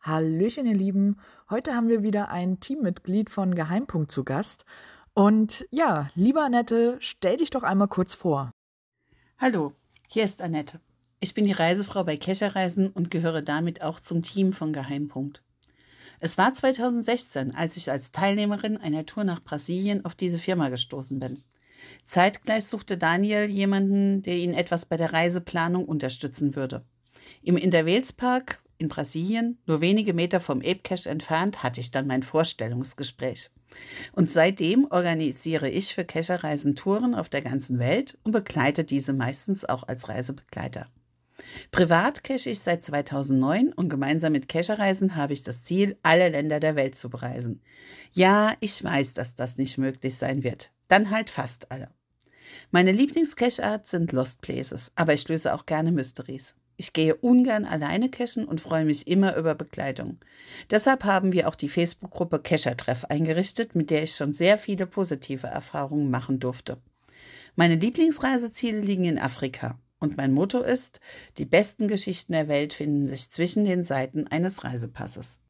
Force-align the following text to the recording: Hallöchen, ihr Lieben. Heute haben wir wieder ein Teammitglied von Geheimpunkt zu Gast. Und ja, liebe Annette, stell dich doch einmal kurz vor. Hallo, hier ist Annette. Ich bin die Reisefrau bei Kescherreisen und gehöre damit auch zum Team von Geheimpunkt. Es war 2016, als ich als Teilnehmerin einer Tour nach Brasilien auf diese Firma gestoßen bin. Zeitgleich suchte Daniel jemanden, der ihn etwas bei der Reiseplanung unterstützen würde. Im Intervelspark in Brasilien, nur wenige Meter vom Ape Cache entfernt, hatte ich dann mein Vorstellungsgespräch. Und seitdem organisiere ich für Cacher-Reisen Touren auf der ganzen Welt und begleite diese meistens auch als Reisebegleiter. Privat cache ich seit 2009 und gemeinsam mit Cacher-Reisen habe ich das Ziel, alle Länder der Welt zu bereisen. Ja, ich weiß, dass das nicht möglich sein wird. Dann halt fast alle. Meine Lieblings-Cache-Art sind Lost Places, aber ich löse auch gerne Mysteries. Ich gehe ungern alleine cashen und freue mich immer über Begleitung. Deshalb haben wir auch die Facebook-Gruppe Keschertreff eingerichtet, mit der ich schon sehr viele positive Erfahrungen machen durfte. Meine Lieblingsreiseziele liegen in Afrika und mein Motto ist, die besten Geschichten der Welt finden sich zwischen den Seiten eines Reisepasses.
Hallöchen, 0.00 0.66
ihr 0.66 0.74
Lieben. 0.74 1.18
Heute 1.50 1.74
haben 1.74 1.88
wir 1.88 2.02
wieder 2.02 2.30
ein 2.30 2.60
Teammitglied 2.60 3.28
von 3.28 3.54
Geheimpunkt 3.54 4.10
zu 4.10 4.24
Gast. 4.24 4.64
Und 5.12 5.66
ja, 5.70 6.10
liebe 6.14 6.40
Annette, 6.40 6.96
stell 7.00 7.36
dich 7.36 7.50
doch 7.50 7.62
einmal 7.62 7.88
kurz 7.88 8.14
vor. 8.14 8.52
Hallo, 9.38 9.72
hier 10.08 10.24
ist 10.24 10.40
Annette. 10.40 10.80
Ich 11.20 11.34
bin 11.34 11.44
die 11.44 11.52
Reisefrau 11.52 12.04
bei 12.04 12.16
Kescherreisen 12.16 12.88
und 12.88 13.10
gehöre 13.10 13.42
damit 13.42 13.82
auch 13.82 14.00
zum 14.00 14.22
Team 14.22 14.52
von 14.52 14.72
Geheimpunkt. 14.72 15.42
Es 16.20 16.38
war 16.38 16.52
2016, 16.52 17.54
als 17.54 17.76
ich 17.76 17.90
als 17.90 18.12
Teilnehmerin 18.12 18.76
einer 18.76 19.04
Tour 19.04 19.24
nach 19.24 19.42
Brasilien 19.42 20.04
auf 20.04 20.14
diese 20.14 20.38
Firma 20.38 20.70
gestoßen 20.70 21.18
bin. 21.18 21.42
Zeitgleich 22.04 22.64
suchte 22.64 22.96
Daniel 22.96 23.50
jemanden, 23.50 24.22
der 24.22 24.36
ihn 24.36 24.54
etwas 24.54 24.86
bei 24.86 24.96
der 24.96 25.12
Reiseplanung 25.12 25.84
unterstützen 25.84 26.56
würde. 26.56 26.84
Im 27.42 27.56
Intervelspark 27.56 28.60
in 28.78 28.88
Brasilien, 28.88 29.58
nur 29.66 29.80
wenige 29.80 30.14
Meter 30.14 30.40
vom 30.40 30.58
Ape 30.58 30.80
Cache 30.82 31.08
entfernt, 31.08 31.62
hatte 31.62 31.80
ich 31.80 31.90
dann 31.90 32.06
mein 32.06 32.22
Vorstellungsgespräch. 32.22 33.50
Und 34.12 34.30
seitdem 34.30 34.86
organisiere 34.90 35.68
ich 35.68 35.94
für 35.94 36.04
Cacher-Reisen 36.04 36.76
Touren 36.76 37.14
auf 37.14 37.28
der 37.28 37.42
ganzen 37.42 37.78
Welt 37.78 38.18
und 38.22 38.32
begleite 38.32 38.84
diese 38.84 39.12
meistens 39.12 39.64
auch 39.64 39.84
als 39.86 40.08
Reisebegleiter. 40.08 40.88
Privat 41.72 42.22
cache 42.22 42.50
ich 42.50 42.60
seit 42.60 42.82
2009 42.82 43.72
und 43.72 43.88
gemeinsam 43.88 44.32
mit 44.32 44.48
Cacher-Reisen 44.48 45.16
habe 45.16 45.32
ich 45.32 45.42
das 45.42 45.64
Ziel, 45.64 45.96
alle 46.02 46.28
Länder 46.28 46.60
der 46.60 46.76
Welt 46.76 46.94
zu 46.94 47.10
bereisen. 47.10 47.60
Ja, 48.12 48.54
ich 48.60 48.82
weiß, 48.82 49.14
dass 49.14 49.34
das 49.34 49.56
nicht 49.56 49.76
möglich 49.78 50.14
sein 50.14 50.44
wird. 50.44 50.70
Dann 50.88 51.10
halt 51.10 51.30
fast 51.30 51.72
alle. 51.72 51.90
Meine 52.70 52.92
Lieblings-Cache-Art 52.92 53.86
sind 53.86 54.12
Lost 54.12 54.42
Places, 54.42 54.92
aber 54.94 55.14
ich 55.14 55.26
löse 55.28 55.54
auch 55.54 55.66
gerne 55.66 55.90
Mysteries. 55.90 56.54
Ich 56.76 56.92
gehe 56.92 57.14
ungern 57.14 57.64
alleine 57.64 58.08
cashen 58.08 58.44
und 58.44 58.60
freue 58.60 58.84
mich 58.84 59.06
immer 59.06 59.36
über 59.36 59.54
Begleitung. 59.54 60.18
Deshalb 60.70 61.04
haben 61.04 61.32
wir 61.32 61.48
auch 61.48 61.54
die 61.54 61.68
Facebook-Gruppe 61.68 62.40
Keschertreff 62.40 63.04
eingerichtet, 63.04 63.74
mit 63.74 63.90
der 63.90 64.02
ich 64.02 64.16
schon 64.16 64.32
sehr 64.32 64.58
viele 64.58 64.86
positive 64.86 65.46
Erfahrungen 65.46 66.10
machen 66.10 66.40
durfte. 66.40 66.78
Meine 67.54 67.76
Lieblingsreiseziele 67.76 68.80
liegen 68.80 69.04
in 69.04 69.18
Afrika 69.18 69.78
und 70.00 70.16
mein 70.16 70.32
Motto 70.32 70.60
ist, 70.60 71.00
die 71.38 71.44
besten 71.44 71.86
Geschichten 71.86 72.32
der 72.32 72.48
Welt 72.48 72.72
finden 72.72 73.06
sich 73.06 73.30
zwischen 73.30 73.64
den 73.64 73.84
Seiten 73.84 74.26
eines 74.26 74.64
Reisepasses. 74.64 75.40